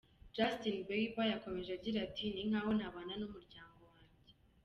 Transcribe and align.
Justin 0.35 0.77
Bieber 0.89 1.25
yakomeje 1.33 1.71
agira 1.77 1.97
ati: 2.07 2.23
“Ni 2.33 2.41
nkaho 2.49 2.69
ntabana 2.77 3.13
n’umuryango 3.17 3.77
wanjye. 3.89 4.33